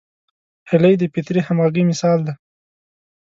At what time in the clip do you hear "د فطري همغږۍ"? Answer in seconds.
0.99-1.83